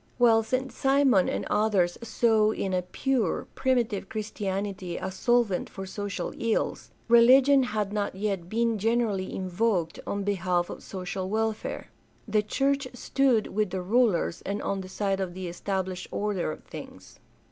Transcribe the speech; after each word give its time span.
While 0.17 0.41
St. 0.41 0.71
Simon 0.71 1.29
and 1.29 1.45
others 1.51 1.95
saw 2.01 2.49
in 2.53 2.73
a 2.73 2.81
pure, 2.81 3.45
primitive 3.53 4.09
Christianity 4.09 4.97
a 4.97 5.11
solvent 5.11 5.69
for 5.69 5.85
social 5.85 6.33
ills, 6.39 6.89
religion 7.07 7.61
had 7.61 7.93
not 7.93 8.15
yet 8.15 8.49
been 8.49 8.79
generally 8.79 9.31
invoked 9.31 9.99
on 10.07 10.23
behalf 10.23 10.71
of 10.71 10.81
social 10.81 11.29
welfare. 11.29 11.89
The 12.27 12.41
church 12.41 12.87
stood 12.95 13.45
with 13.53 13.69
the 13.69 13.83
rulers 13.83 14.41
and 14.41 14.59
on 14.63 14.81
the 14.81 14.89
side 14.89 15.19
of 15.19 15.35
the 15.35 15.47
established 15.47 16.07
order 16.09 16.51
of 16.51 16.63
things. 16.63 17.19